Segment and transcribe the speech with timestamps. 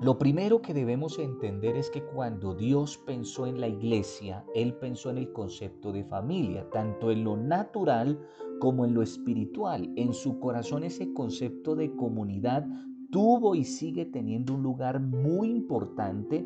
[0.00, 5.10] Lo primero que debemos entender es que cuando Dios pensó en la iglesia, Él pensó
[5.10, 8.18] en el concepto de familia, tanto en lo natural
[8.60, 9.92] como en lo espiritual.
[9.96, 12.66] En su corazón ese concepto de comunidad
[13.10, 16.44] tuvo y sigue teniendo un lugar muy importante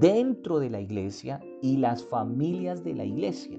[0.00, 3.58] dentro de la iglesia y las familias de la iglesia.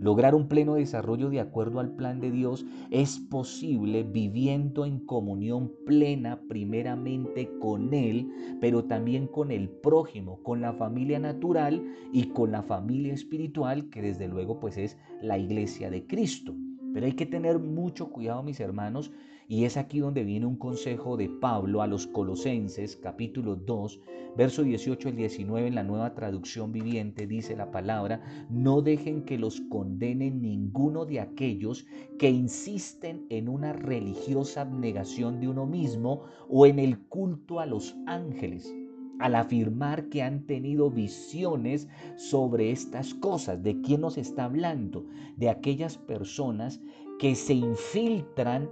[0.00, 5.74] Lograr un pleno desarrollo de acuerdo al plan de Dios es posible viviendo en comunión
[5.84, 11.84] plena primeramente con Él, pero también con el prójimo, con la familia natural
[12.14, 16.56] y con la familia espiritual, que desde luego pues es la iglesia de Cristo.
[16.94, 19.12] Pero hay que tener mucho cuidado, mis hermanos,
[19.50, 24.00] y es aquí donde viene un consejo de Pablo a los Colosenses, capítulo 2,
[24.36, 29.38] verso 18 al 19 en la nueva traducción viviente, dice la palabra, no dejen que
[29.38, 31.84] los condenen ninguno de aquellos
[32.16, 37.96] que insisten en una religiosa abnegación de uno mismo o en el culto a los
[38.06, 38.72] ángeles
[39.18, 43.60] al afirmar que han tenido visiones sobre estas cosas.
[43.64, 45.06] ¿De quién nos está hablando?
[45.36, 46.80] De aquellas personas
[47.18, 48.70] que se infiltran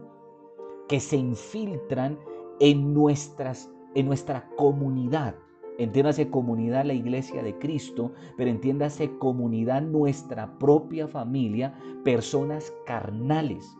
[0.88, 2.18] que se infiltran
[2.60, 5.34] en, nuestras, en nuestra comunidad.
[5.78, 13.76] Entiéndase comunidad la iglesia de Cristo, pero entiéndase comunidad nuestra propia familia, personas carnales,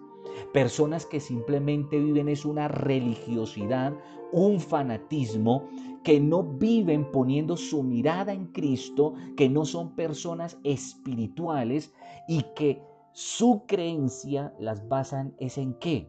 [0.52, 3.94] personas que simplemente viven es una religiosidad,
[4.30, 5.64] un fanatismo,
[6.04, 11.92] que no viven poniendo su mirada en Cristo, que no son personas espirituales
[12.28, 12.80] y que
[13.12, 16.08] su creencia las basan es en qué?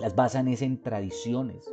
[0.00, 1.70] Las basan es en tradiciones,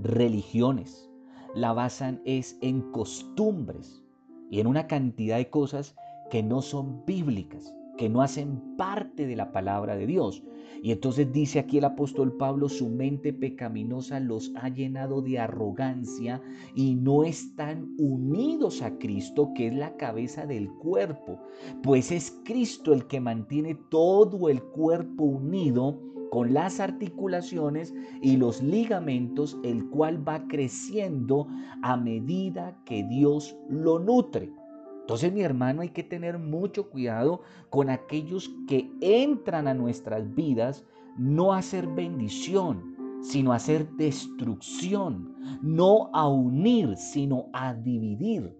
[0.00, 1.10] religiones,
[1.56, 4.00] la basan es en costumbres
[4.48, 5.96] y en una cantidad de cosas
[6.30, 10.44] que no son bíblicas, que no hacen parte de la palabra de Dios.
[10.84, 16.40] Y entonces dice aquí el apóstol Pablo, su mente pecaminosa los ha llenado de arrogancia
[16.76, 21.40] y no están unidos a Cristo, que es la cabeza del cuerpo,
[21.82, 25.98] pues es Cristo el que mantiene todo el cuerpo unido
[26.30, 31.46] con las articulaciones y los ligamentos, el cual va creciendo
[31.82, 34.52] a medida que Dios lo nutre.
[35.00, 37.40] Entonces, mi hermano, hay que tener mucho cuidado
[37.70, 40.84] con aquellos que entran a nuestras vidas
[41.16, 48.57] no a hacer bendición, sino a hacer destrucción, no a unir, sino a dividir.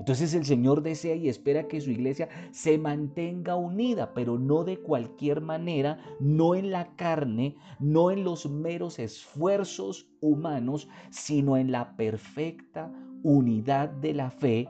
[0.00, 4.78] Entonces el Señor desea y espera que su iglesia se mantenga unida, pero no de
[4.78, 11.98] cualquier manera, no en la carne, no en los meros esfuerzos humanos, sino en la
[11.98, 12.90] perfecta
[13.22, 14.68] unidad de la fe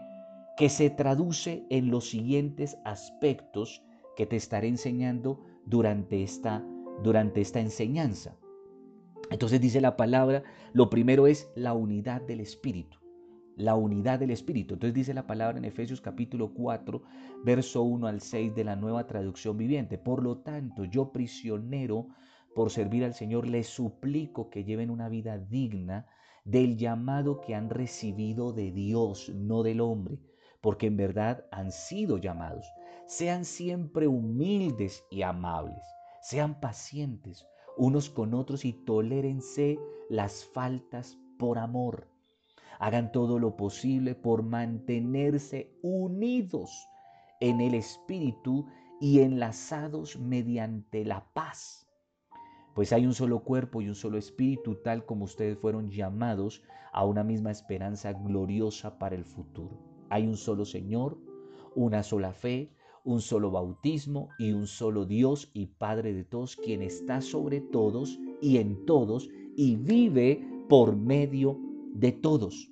[0.56, 3.84] que se traduce en los siguientes aspectos
[4.16, 6.66] que te estaré enseñando durante esta,
[7.04, 8.36] durante esta enseñanza.
[9.30, 10.42] Entonces dice la palabra,
[10.72, 12.99] lo primero es la unidad del Espíritu
[13.56, 14.74] la unidad del Espíritu.
[14.74, 17.02] Entonces dice la palabra en Efesios capítulo 4,
[17.44, 19.98] verso 1 al 6 de la nueva traducción viviente.
[19.98, 22.08] Por lo tanto, yo prisionero
[22.54, 26.06] por servir al Señor, les suplico que lleven una vida digna
[26.44, 30.18] del llamado que han recibido de Dios, no del hombre,
[30.60, 32.66] porque en verdad han sido llamados.
[33.06, 35.82] Sean siempre humildes y amables,
[36.22, 37.46] sean pacientes
[37.80, 39.78] unos con otros y tolérense
[40.10, 42.09] las faltas por amor
[42.80, 46.88] hagan todo lo posible por mantenerse unidos
[47.38, 48.66] en el Espíritu
[49.00, 51.86] y enlazados mediante la paz.
[52.74, 57.04] Pues hay un solo cuerpo y un solo espíritu, tal como ustedes fueron llamados a
[57.04, 59.78] una misma esperanza gloriosa para el futuro.
[60.08, 61.18] Hay un solo Señor,
[61.74, 62.72] una sola fe,
[63.04, 68.18] un solo bautismo y un solo Dios y Padre de todos, quien está sobre todos
[68.40, 71.58] y en todos y vive por medio
[71.94, 72.69] de todos.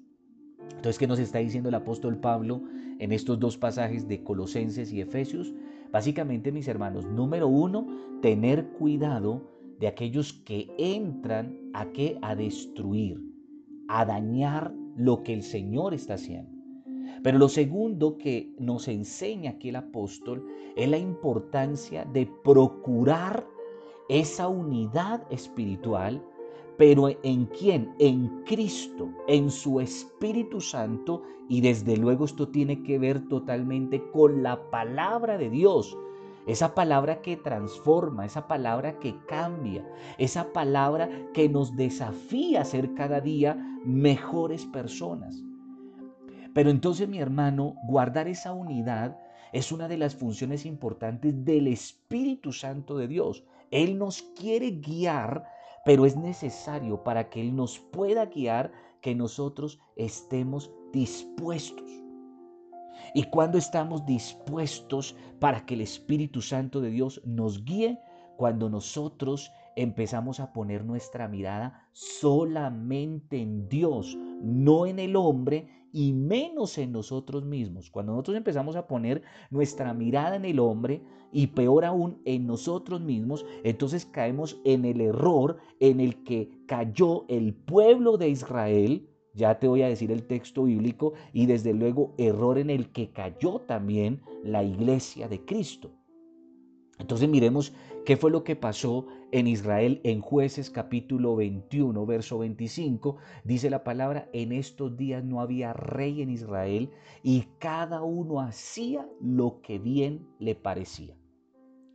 [0.71, 2.63] Entonces, ¿qué nos está diciendo el apóstol Pablo
[2.99, 5.53] en estos dos pasajes de Colosenses y Efesios?
[5.91, 7.87] Básicamente, mis hermanos, número uno,
[8.21, 9.43] tener cuidado
[9.81, 12.19] de aquellos que entran a qué?
[12.23, 13.21] A destruir,
[13.89, 16.59] a dañar lo que el Señor está haciendo.
[17.23, 20.47] Pero lo segundo que nos enseña aquí el apóstol
[20.77, 23.47] es la importancia de procurar
[24.09, 26.23] esa unidad espiritual
[26.79, 27.93] pero ¿en quién?
[27.99, 34.45] En Cristo, en su Espíritu Santo y desde luego esto tiene que ver totalmente con
[34.45, 35.99] la palabra de Dios.
[36.47, 39.85] Esa palabra que transforma, esa palabra que cambia,
[40.17, 43.55] esa palabra que nos desafía a ser cada día
[43.85, 45.43] mejores personas.
[46.55, 49.19] Pero entonces mi hermano, guardar esa unidad
[49.53, 53.45] es una de las funciones importantes del Espíritu Santo de Dios.
[53.71, 59.79] Él nos quiere guiar pero es necesario para que Él nos pueda guiar que nosotros
[59.97, 61.89] estemos dispuestos.
[63.15, 68.01] Y cuando estamos dispuestos para que el Espíritu Santo de Dios nos guíe,
[68.37, 76.13] cuando nosotros empezamos a poner nuestra mirada solamente en Dios, no en el hombre y
[76.13, 77.91] menos en nosotros mismos.
[77.91, 81.03] Cuando nosotros empezamos a poner nuestra mirada en el hombre
[81.33, 87.25] y peor aún en nosotros mismos, entonces caemos en el error en el que cayó
[87.29, 89.09] el pueblo de Israel.
[89.35, 93.11] Ya te voy a decir el texto bíblico y desde luego error en el que
[93.13, 95.91] cayó también la iglesia de Cristo.
[96.99, 97.73] Entonces miremos
[98.09, 103.19] qué fue lo que pasó en Israel en jueces capítulo 21, verso 25.
[103.45, 106.91] Dice la palabra, en estos días no había rey en Israel
[107.23, 111.19] y cada uno hacía lo que bien le parecía.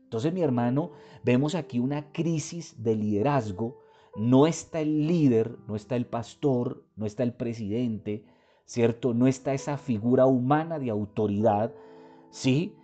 [0.03, 0.91] Entonces mi hermano,
[1.23, 3.79] vemos aquí una crisis de liderazgo.
[4.15, 8.23] No está el líder, no está el pastor, no está el presidente,
[8.65, 9.15] ¿cierto?
[9.15, 11.73] No está esa figura humana de autoridad,
[12.29, 12.75] ¿sí?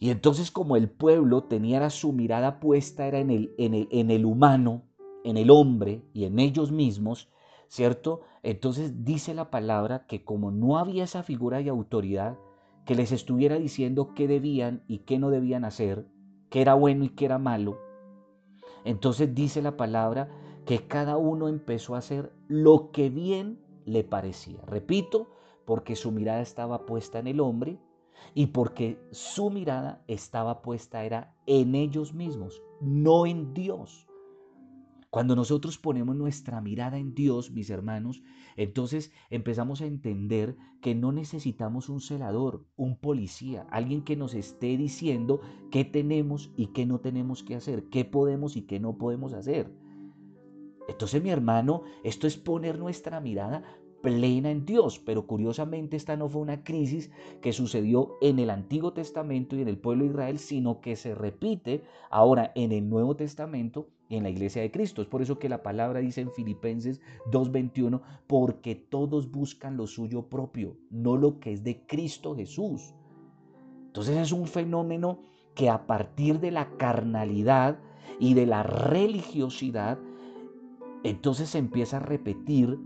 [0.00, 4.10] Y entonces como el pueblo tenía su mirada puesta era en el, en el, en
[4.10, 4.82] el humano,
[5.24, 7.30] en el hombre y en ellos mismos,
[7.68, 8.20] ¿cierto?
[8.42, 12.36] Entonces dice la palabra que como no había esa figura de autoridad
[12.84, 16.06] que les estuviera diciendo qué debían y qué no debían hacer,
[16.50, 17.78] qué era bueno y qué era malo,
[18.84, 20.28] entonces dice la palabra
[20.66, 24.60] que cada uno empezó a hacer lo que bien le parecía.
[24.66, 25.28] Repito,
[25.64, 27.78] porque su mirada estaba puesta en el hombre
[28.34, 34.08] y porque su mirada estaba puesta era en ellos mismos, no en Dios.
[35.10, 38.20] Cuando nosotros ponemos nuestra mirada en Dios, mis hermanos,
[38.56, 44.76] entonces empezamos a entender que no necesitamos un celador, un policía, alguien que nos esté
[44.76, 45.40] diciendo
[45.70, 49.72] qué tenemos y qué no tenemos que hacer, qué podemos y qué no podemos hacer.
[50.88, 53.62] Entonces, mi hermano, esto es poner nuestra mirada
[54.04, 55.00] plena en Dios.
[55.00, 57.10] Pero curiosamente esta no fue una crisis
[57.40, 61.16] que sucedió en el Antiguo Testamento y en el pueblo de Israel, sino que se
[61.16, 65.02] repite ahora en el Nuevo Testamento en la iglesia de Cristo.
[65.02, 67.00] Es por eso que la palabra dice en Filipenses
[67.32, 72.94] 2.21, porque todos buscan lo suyo propio, no lo que es de Cristo Jesús.
[73.86, 75.20] Entonces es un fenómeno
[75.54, 77.78] que a partir de la carnalidad
[78.20, 79.98] y de la religiosidad,
[81.04, 82.78] entonces se empieza a repetir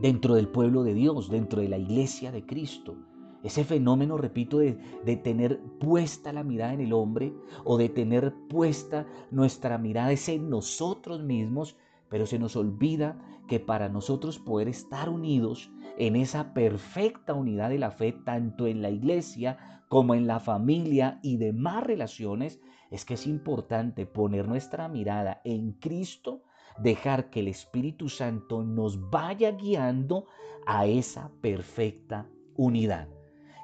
[0.00, 2.96] dentro del pueblo de Dios, dentro de la iglesia de Cristo.
[3.42, 4.74] Ese fenómeno, repito, de,
[5.22, 7.32] tener puesta la mirada en el hombre
[7.64, 11.76] o de tener puesta nuestra mirada es en nosotros mismos,
[12.08, 17.78] pero se nos olvida que para nosotros poder estar unidos en esa perfecta unidad de
[17.78, 22.60] la fe, tanto en la iglesia como en la familia y demás relaciones,
[22.90, 26.42] es que es importante poner nuestra mirada en Cristo
[26.82, 30.26] dejar que el Espíritu Santo nos vaya guiando
[30.66, 33.08] a esa perfecta unidad.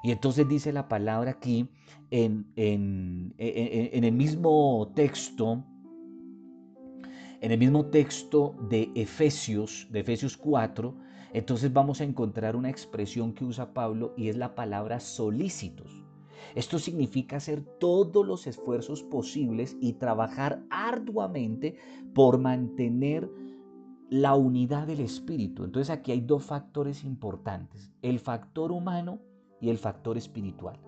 [0.03, 1.69] Y entonces dice la palabra aquí
[2.11, 5.63] en, en, el mismo texto,
[7.41, 10.95] en el mismo texto de Efesios, de Efesios 4,
[11.33, 16.04] entonces vamos a encontrar una expresión que usa Pablo y es la palabra solícitos.
[16.53, 21.77] Esto significa hacer todos los esfuerzos posibles y trabajar arduamente
[22.13, 23.29] por mantener
[24.09, 25.63] la unidad del espíritu.
[25.63, 29.19] Entonces aquí hay dos factores importantes, el factor humano
[29.59, 30.79] y el factor espiritual.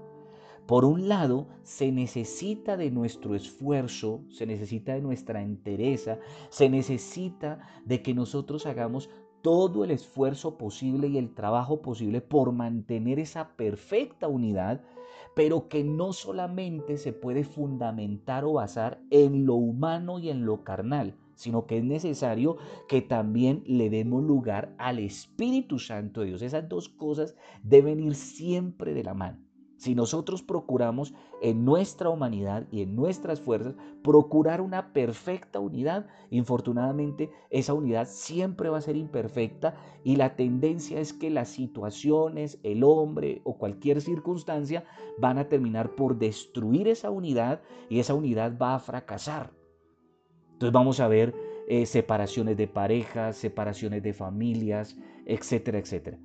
[0.67, 7.59] Por un lado, se necesita de nuestro esfuerzo, se necesita de nuestra entereza, se necesita
[7.85, 9.09] de que nosotros hagamos
[9.47, 14.81] todo el esfuerzo posible y el trabajo posible por mantener esa perfecta unidad
[15.35, 20.65] pero que no solamente se puede fundamentar o basar en lo humano y en lo
[20.65, 22.57] carnal, sino que es necesario
[22.89, 26.41] que también le demos lugar al Espíritu Santo de Dios.
[26.41, 29.46] Esas dos cosas deben ir siempre de la mano.
[29.77, 37.29] Si nosotros procuramos en nuestra humanidad y en nuestras fuerzas procurar una perfecta unidad, infortunadamente
[37.51, 42.83] esa unidad siempre va a ser imperfecta y la tendencia es que las situaciones, el
[42.83, 44.83] hombre o cualquier circunstancia
[45.19, 49.51] van a terminar por destruir esa unidad y esa unidad va a fracasar.
[50.53, 51.35] Entonces vamos a ver
[51.67, 56.17] eh, separaciones de parejas, separaciones de familias, etcétera, etcétera.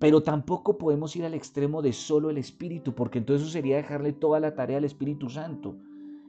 [0.00, 4.14] Pero tampoco podemos ir al extremo de solo el Espíritu, porque entonces eso sería dejarle
[4.14, 5.76] toda la tarea al Espíritu Santo.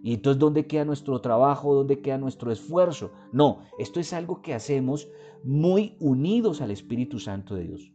[0.03, 1.73] Y entonces, ¿dónde queda nuestro trabajo?
[1.73, 3.11] ¿Dónde queda nuestro esfuerzo?
[3.31, 5.07] No, esto es algo que hacemos
[5.43, 7.93] muy unidos al Espíritu Santo de Dios.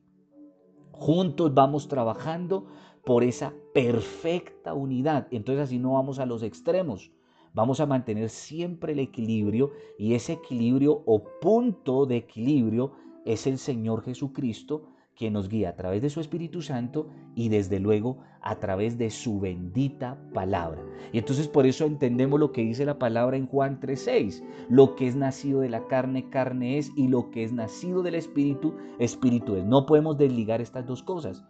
[0.92, 2.66] Juntos vamos trabajando
[3.04, 5.28] por esa perfecta unidad.
[5.30, 7.12] Entonces así no vamos a los extremos.
[7.52, 12.92] vamos a mantener siempre el equilibrio y ese equilibrio o punto de equilibrio
[13.24, 17.80] es el Señor Jesucristo quien nos guía a través de su Espíritu Santo y desde
[17.80, 20.82] luego a través de su bendita palabra.
[21.12, 24.42] Y entonces por eso entendemos lo que dice la palabra en Juan 3:6.
[24.68, 28.14] Lo que es nacido de la carne, carne es, y lo que es nacido del
[28.14, 29.64] Espíritu, Espíritu es.
[29.64, 31.44] No podemos desligar estas dos cosas,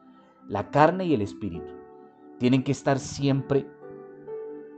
[0.48, 1.72] la carne y el Espíritu.
[2.38, 3.66] Tienen que estar siempre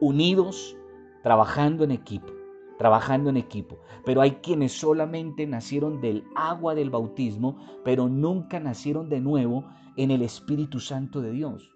[0.00, 0.76] unidos,
[1.22, 2.37] trabajando en equipo
[2.78, 3.78] trabajando en equipo.
[4.04, 9.64] Pero hay quienes solamente nacieron del agua del bautismo, pero nunca nacieron de nuevo
[9.96, 11.70] en el Espíritu Santo de Dios.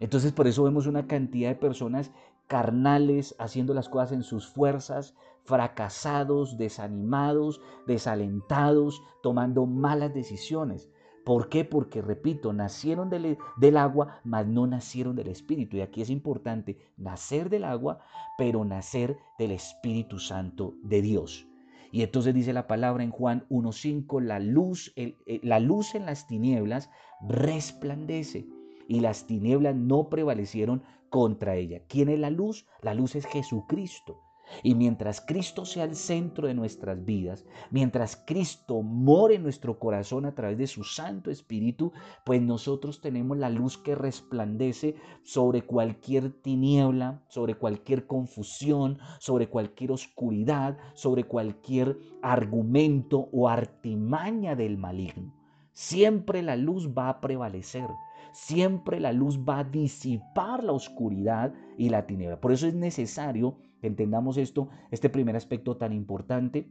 [0.00, 2.10] Entonces por eso vemos una cantidad de personas
[2.48, 10.90] carnales haciendo las cosas en sus fuerzas, fracasados, desanimados, desalentados, tomando malas decisiones.
[11.24, 11.64] ¿Por qué?
[11.64, 15.76] Porque, repito, nacieron del, del, agua, mas no nacieron del Espíritu.
[15.76, 18.00] Y aquí es importante nacer del agua,
[18.36, 21.46] pero nacer del Espíritu Santo de Dios.
[21.92, 24.94] Y entonces dice la palabra en Juan 1.5, la luz,
[25.42, 28.46] la luz en las tinieblas resplandece
[28.88, 31.82] y las tinieblas no prevalecieron contra ella.
[31.88, 32.66] ¿Quién es la luz?
[32.80, 34.20] La luz es Jesucristo.
[34.62, 40.26] Y mientras Cristo sea el centro de nuestras vidas, mientras Cristo more en nuestro corazón
[40.26, 41.92] a través de su Santo Espíritu,
[42.24, 49.92] pues nosotros tenemos la luz que resplandece sobre cualquier tiniebla, sobre cualquier confusión, sobre cualquier
[49.92, 55.34] oscuridad, sobre cualquier argumento o artimaña del maligno.
[55.72, 57.88] Siempre la luz va a prevalecer.
[58.32, 62.40] Siempre la luz va a disipar la oscuridad y la tiniebla.
[62.40, 66.70] Por eso es necesario entendamos esto, este primer aspecto tan importante,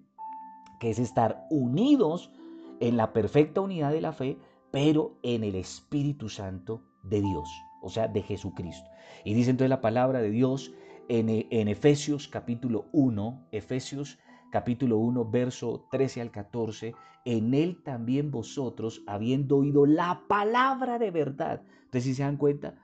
[0.80, 2.32] que es estar unidos
[2.80, 4.38] en la perfecta unidad de la fe,
[4.72, 7.50] pero en el Espíritu Santo de Dios,
[7.82, 8.89] o sea, de Jesucristo.
[9.24, 10.74] Y dice entonces la palabra de Dios
[11.10, 14.18] en, en Efesios capítulo 1, Efesios
[14.51, 21.12] capítulo 1, verso 13 al 14, en él también vosotros, habiendo oído la palabra de
[21.12, 21.62] verdad.
[21.86, 22.75] Entonces, si se dan cuenta,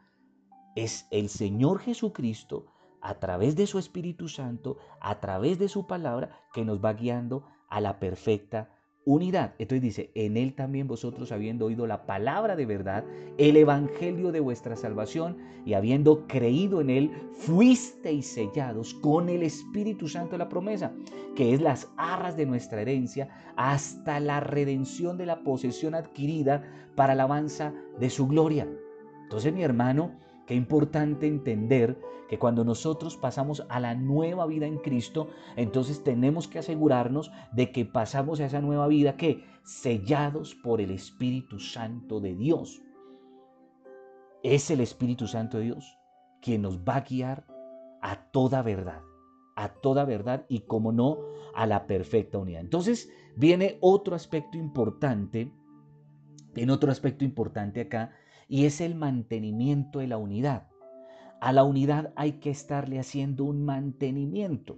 [0.76, 2.68] es el Señor Jesucristo
[3.01, 7.46] a través de su Espíritu Santo, a través de su palabra, que nos va guiando
[7.70, 8.70] a la perfecta
[9.08, 9.54] unidad.
[9.58, 13.06] Entonces dice, en él también vosotros habiendo oído la palabra de verdad,
[13.38, 20.10] el evangelio de vuestra salvación, y habiendo creído en él, fuisteis sellados con el Espíritu
[20.10, 20.92] Santo de la promesa,
[21.36, 26.63] que es las arras de nuestra herencia, hasta la redención de la posesión adquirida
[26.96, 28.68] para alabanza de su gloria.
[29.24, 30.12] Entonces mi hermano,
[30.48, 32.00] Qué importante entender
[32.30, 37.72] que cuando nosotros pasamos a la nueva vida en Cristo, entonces tenemos que asegurarnos de
[37.72, 42.82] que pasamos a esa nueva vida que sellados por el Espíritu Santo de Dios.
[44.42, 45.98] Es el Espíritu Santo de Dios
[46.42, 47.46] quien nos va a guiar
[48.01, 49.01] a toda verdad,
[49.56, 51.18] a toda verdad y como no,
[51.56, 52.62] a la perfecta unidad.
[52.62, 55.51] Entonces viene otro aspecto importante,
[56.56, 58.13] en otro aspecto importante acá,
[58.48, 60.68] y es el mantenimiento de la unidad.
[61.39, 64.75] A la unidad hay que estarle haciendo un mantenimiento,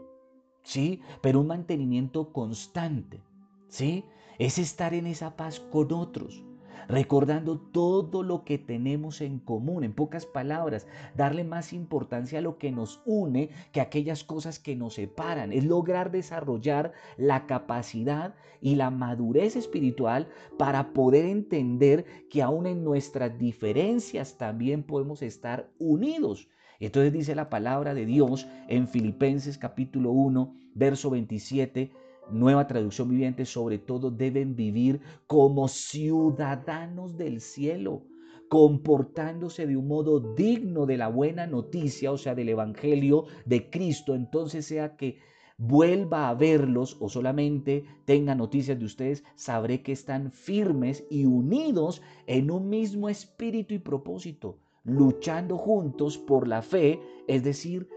[0.63, 1.01] ¿sí?
[1.21, 3.23] Pero un mantenimiento constante,
[3.67, 4.03] ¿sí?
[4.39, 6.43] Es estar en esa paz con otros,
[6.88, 12.57] recordando todo lo que tenemos en común, en pocas palabras, darle más importancia a lo
[12.57, 18.36] que nos une que a aquellas cosas que nos separan, es lograr desarrollar la capacidad
[18.62, 25.69] y la madurez espiritual para poder entender que aún en nuestras diferencias también podemos estar
[25.79, 26.48] unidos.
[26.79, 31.91] Entonces dice la palabra de Dios en Filipenses capítulo 1, verso 27,
[32.31, 38.03] nueva traducción viviente, sobre todo deben vivir como ciudadanos del cielo,
[38.50, 44.15] comportándose de un modo digno de la buena noticia, o sea, del Evangelio de Cristo.
[44.15, 45.19] Entonces sea que
[45.59, 52.01] vuelva a verlos o solamente tenga noticias de ustedes, sabré que están firmes y unidos
[52.27, 57.89] en un mismo espíritu y propósito, luchando juntos por la fe, es decir,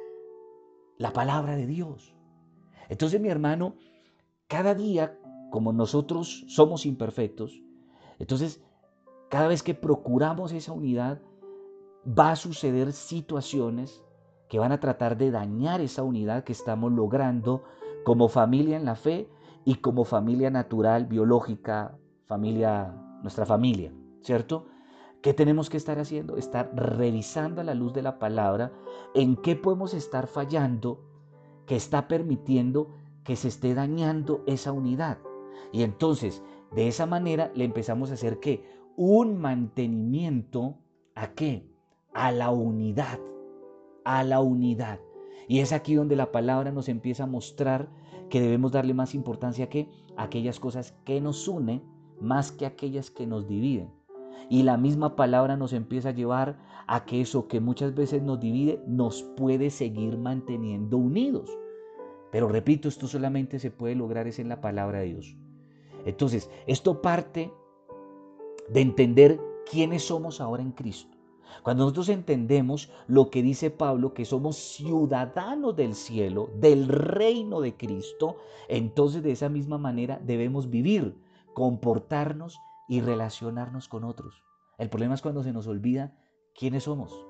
[0.98, 2.14] la palabra de Dios.
[2.88, 3.76] Entonces, mi hermano,
[4.52, 5.18] cada día,
[5.50, 7.62] como nosotros somos imperfectos,
[8.18, 8.62] entonces
[9.30, 11.22] cada vez que procuramos esa unidad,
[12.06, 14.04] va a suceder situaciones
[14.50, 17.62] que van a tratar de dañar esa unidad que estamos logrando
[18.04, 19.26] como familia en la fe
[19.64, 23.90] y como familia natural, biológica, familia, nuestra familia,
[24.20, 24.66] ¿cierto?
[25.22, 26.36] ¿Qué tenemos que estar haciendo?
[26.36, 28.70] Estar revisando a la luz de la palabra
[29.14, 31.00] en qué podemos estar fallando
[31.64, 32.90] que está permitiendo
[33.24, 35.18] que se esté dañando esa unidad.
[35.72, 36.42] Y entonces,
[36.74, 38.64] de esa manera le empezamos a hacer que
[38.96, 40.78] un mantenimiento
[41.14, 41.66] a qué?
[42.12, 43.18] A la unidad,
[44.04, 45.00] a la unidad.
[45.48, 47.88] Y es aquí donde la palabra nos empieza a mostrar
[48.28, 51.82] que debemos darle más importancia que a aquellas cosas que nos unen
[52.20, 53.90] más que aquellas que nos dividen.
[54.48, 58.40] Y la misma palabra nos empieza a llevar a que eso que muchas veces nos
[58.40, 61.50] divide nos puede seguir manteniendo unidos.
[62.32, 65.36] Pero repito, esto solamente se puede lograr es en la palabra de Dios.
[66.06, 67.52] Entonces, esto parte
[68.70, 69.38] de entender
[69.70, 71.16] quiénes somos ahora en Cristo.
[71.62, 77.76] Cuando nosotros entendemos lo que dice Pablo, que somos ciudadanos del cielo, del reino de
[77.76, 81.14] Cristo, entonces de esa misma manera debemos vivir,
[81.52, 82.58] comportarnos
[82.88, 84.42] y relacionarnos con otros.
[84.78, 86.16] El problema es cuando se nos olvida
[86.54, 87.26] quiénes somos,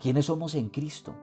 [0.00, 1.14] quiénes somos en Cristo.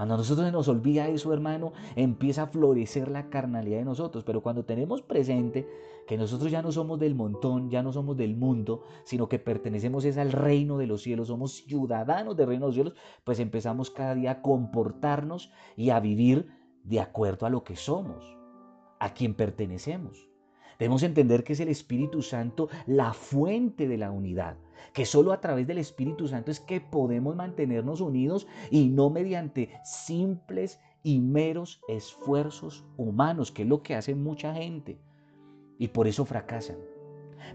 [0.00, 4.24] Cuando a nosotros se nos olvida eso, hermano, empieza a florecer la carnalidad de nosotros.
[4.24, 5.68] Pero cuando tenemos presente
[6.06, 10.06] que nosotros ya no somos del montón, ya no somos del mundo, sino que pertenecemos
[10.06, 13.90] es al reino de los cielos, somos ciudadanos del reino de los cielos, pues empezamos
[13.90, 16.48] cada día a comportarnos y a vivir
[16.82, 18.24] de acuerdo a lo que somos,
[19.00, 20.29] a quien pertenecemos.
[20.80, 24.56] Debemos entender que es el Espíritu Santo la fuente de la unidad,
[24.94, 29.68] que solo a través del Espíritu Santo es que podemos mantenernos unidos y no mediante
[29.84, 34.98] simples y meros esfuerzos humanos, que es lo que hace mucha gente.
[35.78, 36.78] Y por eso fracasan.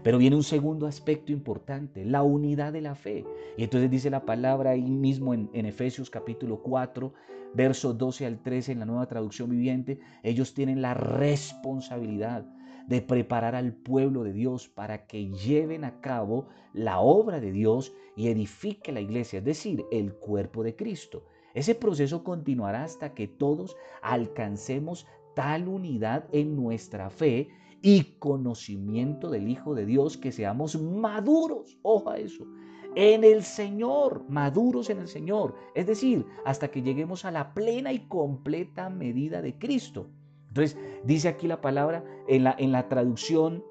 [0.04, 3.24] Pero viene un segundo aspecto importante, la unidad de la fe.
[3.56, 7.12] Y entonces dice la palabra ahí mismo en, en, Efesios capítulo 4,
[7.54, 12.46] versos 12 al 13 en la nueva traducción viviente, ellos tienen la responsabilidad
[12.86, 17.92] de preparar al pueblo de Dios para que lleven a cabo la obra de Dios
[18.16, 21.24] y edifique la iglesia, es decir, el cuerpo de Cristo.
[21.54, 27.48] Ese proceso continuará hasta que todos alcancemos tal unidad en nuestra fe
[27.82, 32.46] y conocimiento del Hijo de Dios que seamos maduros, ojo a eso,
[32.94, 37.92] en el Señor, maduros en el Señor, es decir, hasta que lleguemos a la plena
[37.92, 40.10] y completa medida de Cristo.
[40.56, 43.62] Entonces, dice aquí la palabra en la, en la traducción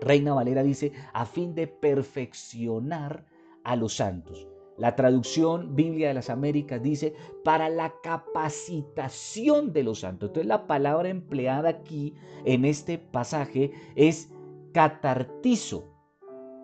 [0.00, 3.24] Reina Valera dice, a fin de perfeccionar
[3.64, 4.48] a los santos.
[4.76, 10.28] La traducción Biblia de las Américas dice, para la capacitación de los santos.
[10.28, 14.30] Entonces la palabra empleada aquí en este pasaje es
[14.72, 15.84] catartizo.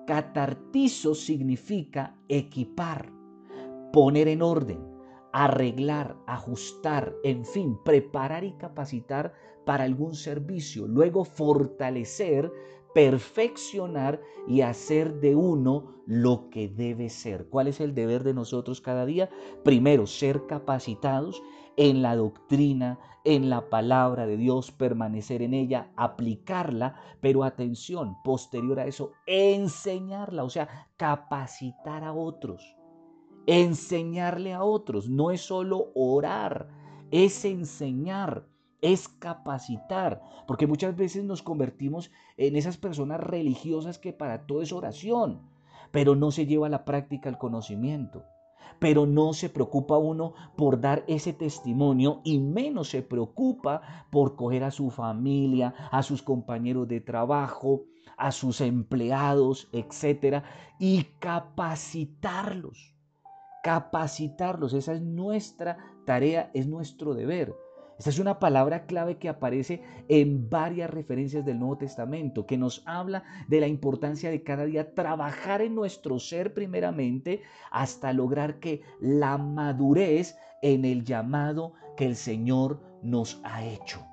[0.07, 3.11] Catartizo significa equipar,
[3.93, 4.94] poner en orden,
[5.35, 9.35] arreglar, ajustar, en fin, preparar y capacitar
[9.66, 12.53] para algún servicio, luego fortalecer,
[12.94, 17.49] perfeccionar y hacer de uno lo que debe ser.
[17.49, 19.29] ¿Cuál es el deber de nosotros cada día?
[19.64, 21.42] Primero, ser capacitados
[21.77, 28.79] en la doctrina, en la palabra de Dios, permanecer en ella, aplicarla, pero atención, posterior
[28.79, 32.77] a eso, enseñarla, o sea, capacitar a otros
[33.47, 35.09] enseñarle a otros.
[35.09, 36.69] No es solo orar,
[37.11, 38.47] es enseñar,
[38.81, 44.73] es capacitar, porque muchas veces nos convertimos en esas personas religiosas que para todo es
[44.73, 45.41] oración,
[45.91, 48.25] pero no se lleva a la práctica el conocimiento.
[48.81, 54.65] Pero no se preocupa uno por dar ese testimonio y menos se preocupa por coger
[54.65, 57.85] a su familia, a sus compañeros de trabajo,
[58.17, 60.43] a sus empleados, etcétera,
[60.79, 62.94] y capacitarlos
[63.64, 64.74] capacitarlos.
[64.74, 67.57] Esa es nuestra tarea, es nuestro deber.
[67.98, 72.83] Esta es una palabra clave que aparece en varias referencias del Nuevo Testamento, que nos
[72.85, 78.83] habla de la importancia de cada día trabajar en nuestro ser primeramente hasta lograr que
[79.00, 84.05] la madurez en el llamado que el Señor nos ha hecho.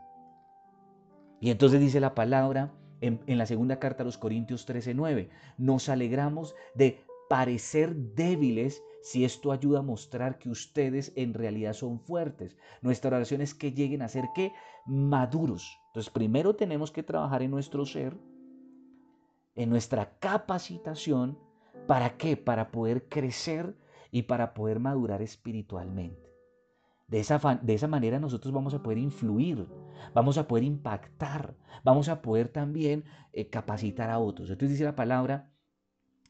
[1.42, 6.56] Y entonces dice la palabra en, la segunda carta a los Corintios 13:9, nos alegramos
[6.74, 12.56] de parecer débiles si esto ayuda a mostrar que ustedes en realidad son fuertes.
[12.82, 14.54] Nuestra oración es que lleguen a ser que
[14.86, 15.78] maduros.
[15.88, 18.16] Entonces, primero tenemos que trabajar en nuestro ser,
[19.56, 21.38] en nuestra capacitación.
[21.88, 22.38] ¿Para qué?
[22.38, 23.76] Para poder crecer
[24.12, 26.30] y para poder madurar espiritualmente.
[27.08, 29.68] De esa, de esa, manera nosotros vamos a poder influir,
[30.14, 34.50] vamos a poder impactar, vamos a poder también eh, capacitar a otros.
[34.50, 35.52] Entonces dice la palabra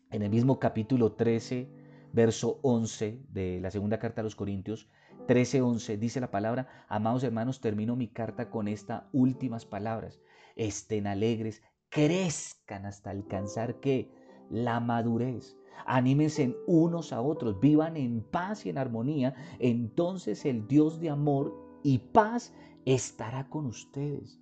[0.10, 1.81] en el mismo capítulo 13
[2.14, 4.90] verso 11 de la segunda carta a los Corintios,
[5.28, 10.20] 13:11, dice la palabra, amados hermanos, termino mi carta con estas últimas palabras.
[10.56, 14.12] Estén alegres, crezcan hasta alcanzar que
[14.50, 15.58] la madurez.
[15.86, 19.34] Anímense unos a otros, vivan en paz y en armonía.
[19.60, 22.54] Entonces el Dios de amor y paz
[22.86, 24.40] estará con ustedes.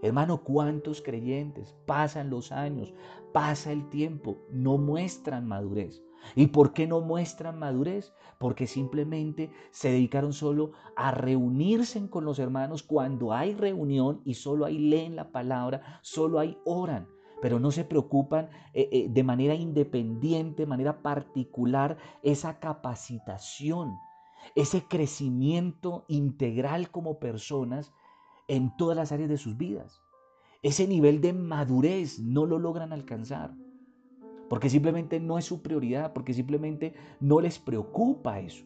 [0.00, 2.94] Hermano, ¿cuántos creyentes pasan los años,
[3.32, 6.02] pasa el tiempo, no muestran madurez?
[6.36, 8.12] ¿Y por qué no muestran madurez?
[8.38, 14.66] Porque simplemente se dedicaron solo a reunirse con los hermanos cuando hay reunión y solo
[14.66, 17.08] ahí leen la palabra, solo ahí oran
[17.40, 23.96] pero no se preocupan eh, eh, de manera independiente, de manera particular, esa capacitación,
[24.54, 27.92] ese crecimiento integral como personas
[28.48, 30.02] en todas las áreas de sus vidas.
[30.62, 33.54] Ese nivel de madurez no lo logran alcanzar,
[34.48, 38.64] porque simplemente no es su prioridad, porque simplemente no les preocupa eso.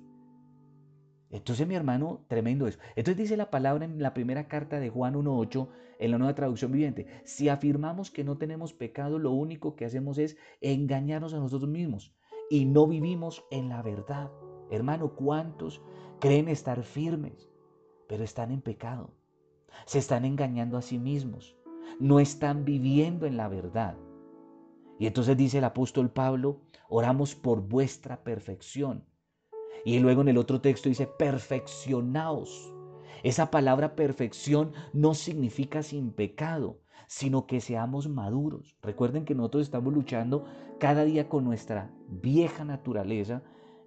[1.31, 2.79] Entonces, mi hermano, tremendo eso.
[2.95, 5.69] Entonces dice la palabra en la primera carta de Juan 1.8,
[5.99, 7.07] en la nueva traducción viviente.
[7.25, 12.15] Si afirmamos que no tenemos pecado, lo único que hacemos es engañarnos a nosotros mismos
[12.51, 14.31] y no vivimos en la verdad.
[14.71, 15.81] Hermano, ¿cuántos
[16.21, 17.51] creen estar firmes,
[18.09, 19.15] pero están en pecado?
[19.87, 21.57] Se están engañando a sí mismos.
[21.99, 23.97] No están viviendo en la verdad.
[24.99, 29.05] Y entonces dice el apóstol Pablo, oramos por vuestra perfección
[29.85, 32.73] y luego en el otro texto dice, perfeccionaos.
[33.23, 38.77] Esa palabra perfección no significa sin pecado, sino que seamos maduros.
[38.83, 40.45] Recuerden que nosotros estamos luchando
[40.79, 43.43] cada día con nuestra vieja naturaleza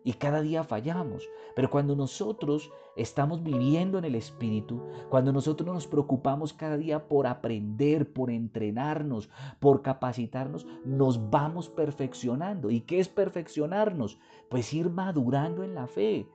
[0.06, 1.28] y cada día fallamos.
[1.56, 7.28] Pero cuando nosotros estamos viviendo en el Espíritu, cuando nosotros nos preocupamos cada día por
[7.28, 12.70] aprender, por entrenarnos, por capacitarnos, nos vamos perfeccionando.
[12.70, 14.20] ¿Y qué es perfeccionarnos?
[14.48, 16.30] Pues ir madurando en la fe,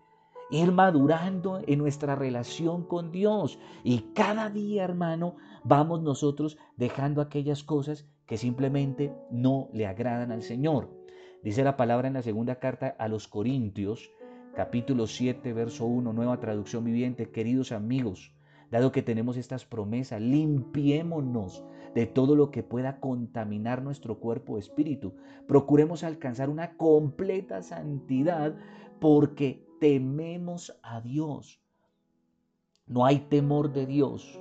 [0.50, 3.60] ir madurando en nuestra relación con Dios.
[3.84, 10.42] Y cada día, hermano, vamos nosotros dejando aquellas cosas que simplemente no le agradan al
[10.42, 10.99] Señor.
[11.42, 14.12] Dice la palabra en la segunda carta a los Corintios,
[14.54, 18.34] capítulo 7, verso 1, nueva traducción viviente, queridos amigos,
[18.70, 24.58] dado que tenemos estas promesas, limpiémonos de todo lo que pueda contaminar nuestro cuerpo o
[24.58, 25.14] espíritu.
[25.48, 28.54] Procuremos alcanzar una completa santidad
[29.00, 31.62] porque tememos a Dios.
[32.86, 34.38] No hay temor de Dios,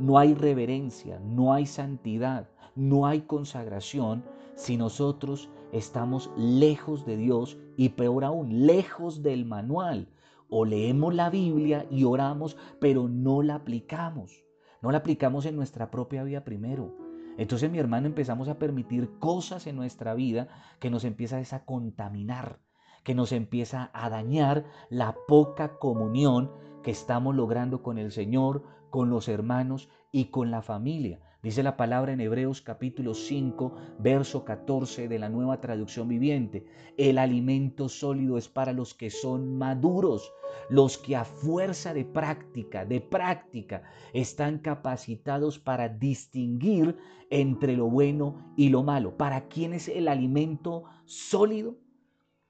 [0.00, 4.24] no hay reverencia, no hay santidad, no hay consagración
[4.56, 10.08] si nosotros estamos lejos de Dios y peor aún, lejos del manual.
[10.48, 14.44] O leemos la Biblia y oramos, pero no la aplicamos.
[14.82, 16.96] No la aplicamos en nuestra propia vida primero.
[17.38, 22.58] Entonces mi hermano empezamos a permitir cosas en nuestra vida que nos empieza a contaminar,
[23.04, 26.50] que nos empieza a dañar la poca comunión
[26.82, 31.20] que estamos logrando con el Señor, con los hermanos y con la familia.
[31.42, 36.66] Dice la palabra en Hebreos capítulo 5, verso 14 de la nueva traducción viviente.
[36.98, 40.34] El alimento sólido es para los que son maduros,
[40.68, 46.98] los que a fuerza de práctica, de práctica, están capacitados para distinguir
[47.30, 49.16] entre lo bueno y lo malo.
[49.16, 51.78] ¿Para quién es el alimento sólido?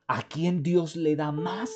[0.09, 1.70] ¿A quién Dios le da más?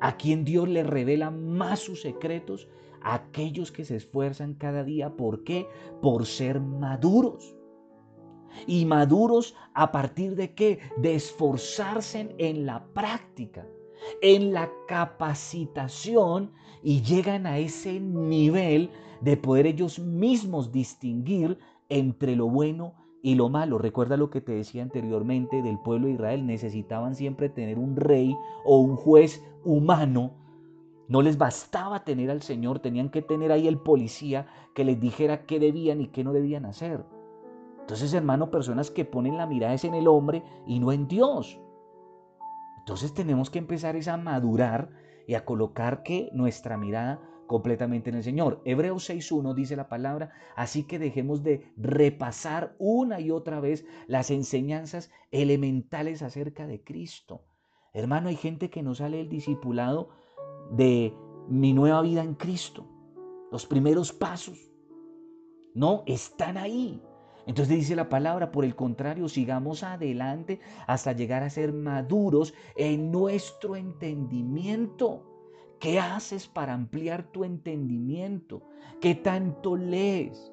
[0.00, 2.68] ¿A quién Dios le revela más sus secretos?
[3.06, 5.16] Aquellos que se esfuerzan cada día.
[5.16, 5.68] ¿Por qué?
[6.02, 7.54] Por ser maduros.
[8.66, 10.80] Y maduros a partir de qué?
[10.98, 13.66] De esforzarse en la práctica,
[14.22, 16.50] en la capacitación
[16.82, 18.90] y llegan a ese nivel
[19.20, 23.78] de poder ellos mismos distinguir entre lo bueno y lo malo.
[23.78, 26.46] Recuerda lo que te decía anteriormente del pueblo de Israel.
[26.46, 30.45] Necesitaban siempre tener un rey o un juez humano
[31.08, 35.46] no les bastaba tener al Señor, tenían que tener ahí el policía que les dijera
[35.46, 37.04] qué debían y qué no debían hacer.
[37.80, 41.60] Entonces, hermano, personas que ponen la mirada es en el hombre y no en Dios.
[42.78, 44.90] Entonces tenemos que empezar a madurar
[45.26, 48.60] y a colocar que nuestra mirada completamente en el Señor.
[48.64, 54.30] Hebreos 6.1 dice la palabra, así que dejemos de repasar una y otra vez las
[54.30, 57.44] enseñanzas elementales acerca de Cristo.
[57.92, 60.10] Hermano, hay gente que no sale del discipulado
[60.70, 61.14] de
[61.48, 62.86] mi nueva vida en Cristo.
[63.52, 64.70] Los primeros pasos.
[65.74, 67.02] No, están ahí.
[67.46, 73.12] Entonces dice la palabra, por el contrario, sigamos adelante hasta llegar a ser maduros en
[73.12, 75.22] nuestro entendimiento.
[75.78, 78.62] ¿Qué haces para ampliar tu entendimiento?
[79.00, 80.52] ¿Qué tanto lees?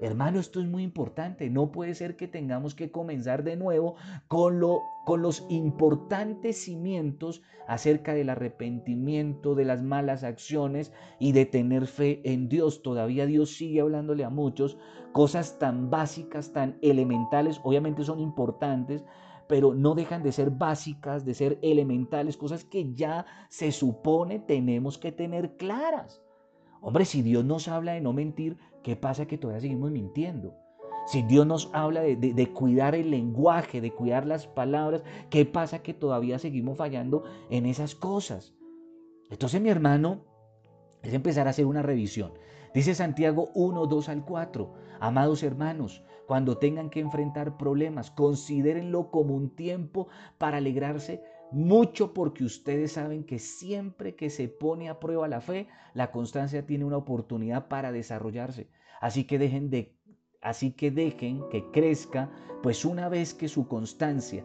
[0.00, 1.50] Hermano, esto es muy importante.
[1.50, 3.96] No puede ser que tengamos que comenzar de nuevo
[4.28, 11.46] con, lo, con los importantes cimientos acerca del arrepentimiento, de las malas acciones y de
[11.46, 12.82] tener fe en Dios.
[12.82, 14.78] Todavía Dios sigue hablándole a muchos
[15.12, 17.60] cosas tan básicas, tan elementales.
[17.64, 19.04] Obviamente son importantes,
[19.48, 24.96] pero no dejan de ser básicas, de ser elementales, cosas que ya se supone tenemos
[24.96, 26.22] que tener claras.
[26.80, 30.54] Hombre, si Dios nos habla de no mentir, ¿qué pasa que todavía seguimos mintiendo?
[31.06, 35.94] Si Dios nos habla de, cuidar el lenguaje, de cuidar las palabras, ¿qué pasa que
[35.94, 38.54] todavía seguimos fallando en esas cosas?
[39.30, 40.26] Entonces mi hermano
[41.02, 42.32] es empezar a hacer una revisión.
[42.74, 44.74] Dice Santiago 1, 2 al 4.
[45.00, 52.44] Amados hermanos, cuando tengan que enfrentar problemas, considérenlo como un tiempo para alegrarse mucho porque
[52.44, 56.98] ustedes saben que siempre que se pone a prueba la fe, la constancia tiene una
[56.98, 58.68] oportunidad para desarrollarse.
[59.00, 59.94] Así que dejen de
[60.40, 62.30] así que dejen que crezca,
[62.62, 64.44] pues una vez que su constancia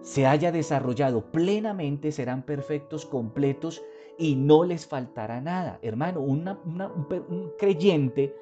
[0.00, 3.82] se haya desarrollado plenamente, serán perfectos, completos
[4.16, 5.78] y no les faltará nada.
[5.82, 8.34] Hermano, un creyente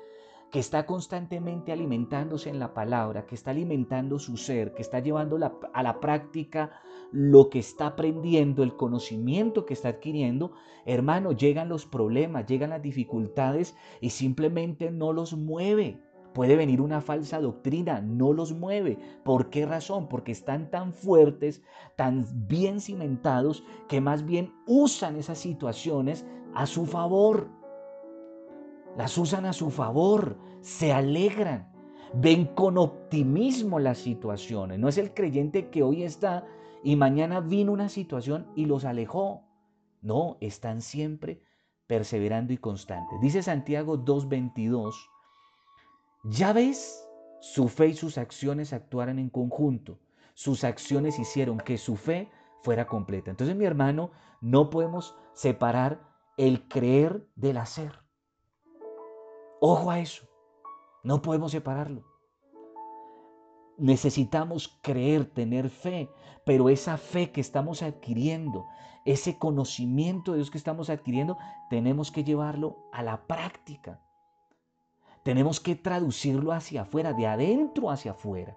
[0.51, 5.39] que está constantemente alimentándose en la palabra, que está alimentando su ser, que está llevando
[5.73, 6.71] a la práctica
[7.13, 10.53] lo que está aprendiendo, el conocimiento que está adquiriendo,
[10.85, 16.01] hermano, llegan los problemas, llegan las dificultades y simplemente no los mueve.
[16.35, 18.99] Puede venir una falsa doctrina, no los mueve.
[19.25, 20.07] ¿Por qué razón?
[20.07, 21.63] Porque están tan fuertes,
[21.97, 27.49] tan bien cimentados, que más bien usan esas situaciones a su favor.
[28.97, 31.73] Las usan a su favor, se alegran,
[32.15, 34.79] ven con optimismo las situaciones.
[34.79, 36.47] No es el creyente que hoy está
[36.83, 39.43] y mañana vino una situación y los alejó.
[40.03, 41.41] No, están siempre
[41.87, 43.21] perseverando y constantes.
[43.21, 44.95] Dice Santiago 2.22
[46.29, 47.09] ya ves,
[47.41, 50.01] su fe y sus acciones actuaron en conjunto.
[50.35, 52.29] Sus acciones hicieron que su fe
[52.63, 53.31] fuera completa.
[53.31, 56.01] Entonces, mi hermano, no podemos separar
[56.37, 58.06] el creer del hacer.
[59.61, 60.27] Ojo a eso.
[61.03, 62.03] No podemos separarlo.
[63.79, 66.11] Necesitamos creer, tener fe,
[66.45, 68.67] pero esa fe que estamos adquiriendo,
[69.05, 71.37] ese conocimiento de Dios que estamos adquiriendo,
[71.71, 74.03] tenemos que llevarlo a la práctica.
[75.23, 78.57] Tenemos que traducirlo hacia afuera, de adentro hacia afuera.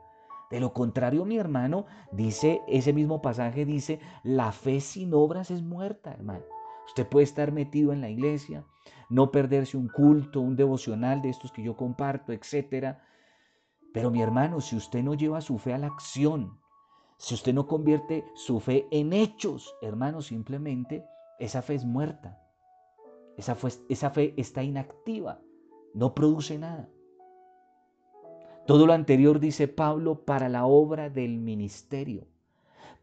[0.50, 5.62] De lo contrario, mi hermano, dice, ese mismo pasaje dice, la fe sin obras es
[5.62, 6.44] muerta, hermano.
[6.88, 8.66] Usted puede estar metido en la iglesia,
[9.10, 13.04] no perderse un culto, un devocional de estos que yo comparto, etcétera.
[13.94, 16.60] Pero mi hermano, si usted no lleva su fe a la acción,
[17.18, 21.06] si usted no convierte su fe en hechos, hermano, simplemente
[21.40, 22.40] esa fe es muerta.
[23.38, 23.58] Esa
[23.90, 25.40] esa fe está inactiva
[25.94, 26.90] no produce nada.
[28.66, 32.28] Todo lo anterior, dice Pablo, para la obra del ministerio,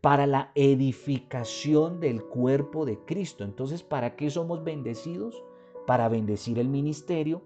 [0.01, 3.43] para la edificación del cuerpo de Cristo.
[3.43, 5.43] Entonces, ¿para qué somos bendecidos?
[5.87, 7.43] Para bendecir el ministerio,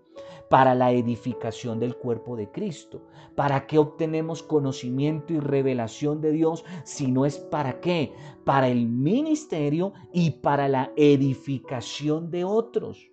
[0.48, 3.06] para la edificación del cuerpo de Cristo.
[3.36, 8.12] ¿Para qué obtenemos conocimiento y revelación de Dios si no es para qué?
[8.44, 13.10] Para el ministerio y para la edificación de otros.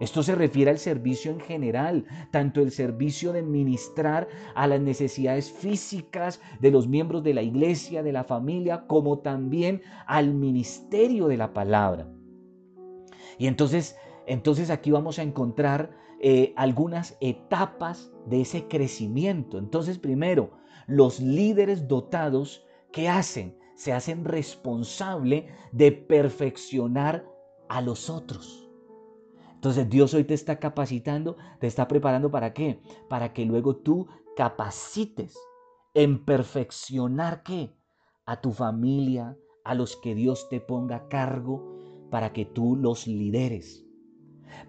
[0.00, 5.52] Esto se refiere al servicio en general, tanto el servicio de ministrar a las necesidades
[5.52, 11.36] físicas de los miembros de la iglesia, de la familia, como también al ministerio de
[11.36, 12.08] la palabra.
[13.38, 13.94] Y entonces,
[14.30, 15.90] entonces aquí vamos a encontrar
[16.20, 19.58] eh, algunas etapas de ese crecimiento.
[19.58, 20.52] Entonces, primero,
[20.86, 23.58] los líderes dotados, ¿qué hacen?
[23.74, 27.26] Se hacen responsable de perfeccionar
[27.68, 28.70] a los otros.
[29.54, 32.80] Entonces Dios hoy te está capacitando, te está preparando para qué?
[33.08, 35.36] Para que luego tú capacites
[35.92, 37.74] en perfeccionar qué?
[38.26, 41.76] A tu familia, a los que Dios te ponga a cargo,
[42.10, 43.89] para que tú los lideres.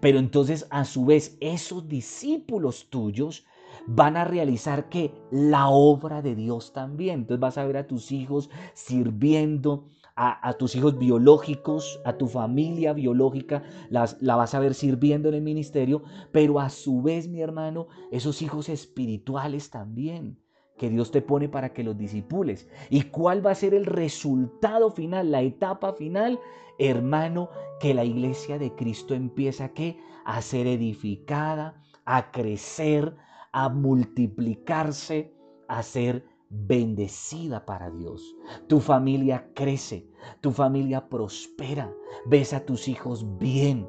[0.00, 3.46] Pero entonces a su vez esos discípulos tuyos
[3.86, 7.20] van a realizar que la obra de Dios también.
[7.20, 12.92] Entonces vas a ver a tus hijos sirviendo, a, tus hijos biológicos, a tu familia
[12.92, 17.40] biológica, las, la vas a ver sirviendo en el ministerio, pero a su vez, mi
[17.40, 20.41] hermano, esos hijos espirituales también
[20.82, 22.68] que Dios te pone para que los disipules.
[22.90, 26.40] ¿Y cuál va a ser el resultado final, la etapa final?
[26.76, 29.96] Hermano, que la iglesia de Cristo empieza ¿qué?
[30.24, 33.14] a ser edificada, a crecer,
[33.52, 35.32] a multiplicarse,
[35.68, 38.34] a ser bendecida para Dios.
[38.66, 41.94] Tu familia crece, tu familia prospera,
[42.26, 43.88] ves a tus hijos bien,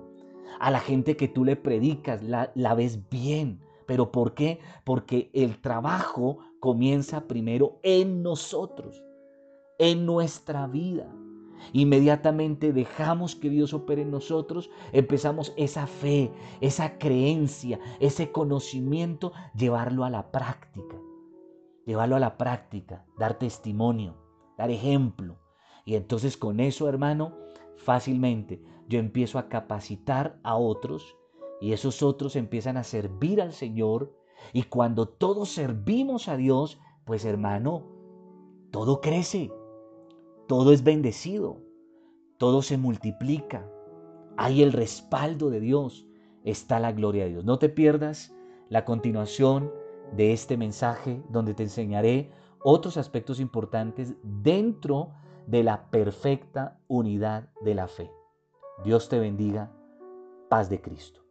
[0.59, 3.61] a la gente que tú le predicas la, la ves bien.
[3.85, 4.59] ¿Pero por qué?
[4.83, 9.03] Porque el trabajo comienza primero en nosotros,
[9.79, 11.13] en nuestra vida.
[11.71, 20.03] Inmediatamente dejamos que Dios opere en nosotros, empezamos esa fe, esa creencia, ese conocimiento, llevarlo
[20.03, 20.97] a la práctica
[21.85, 24.15] llevarlo a la práctica, dar testimonio,
[24.57, 25.39] dar ejemplo.
[25.85, 27.35] Y entonces con eso, hermano,
[27.75, 31.17] fácilmente yo empiezo a capacitar a otros
[31.63, 34.13] y esos otros empiezan a servir al Señor
[34.51, 37.85] Y cuando todos servimos a Dios, pues hermano,
[38.69, 39.49] todo crece,
[40.45, 41.61] todo es bendecido,
[42.37, 43.65] todo se multiplica,
[44.35, 46.05] hay el respaldo de Dios,
[46.43, 47.45] está la gloria de Dios.
[47.45, 48.35] No te pierdas
[48.67, 49.71] la continuación
[50.17, 52.29] de este mensaje donde te enseñaré
[52.61, 55.13] otros aspectos importantes dentro
[55.47, 58.11] de la perfecta unidad de la fe.
[58.83, 59.71] Dios te bendiga.
[60.49, 61.22] Paz de Cristo.